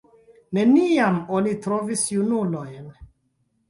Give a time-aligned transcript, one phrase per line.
[0.57, 2.93] Neniam oni trovis junulojn.